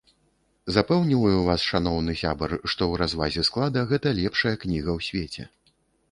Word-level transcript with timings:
Запэўніваю 0.75 1.41
вас, 1.49 1.65
шаноўны 1.73 2.15
сябар, 2.21 2.55
што 2.55 2.71
ў 2.71 2.93
развазе 3.01 3.43
склада 3.49 3.83
гэта 3.91 4.15
лепшая 4.21 4.55
кніга 4.65 4.91
ў 4.97 5.07
свеце. 5.09 5.43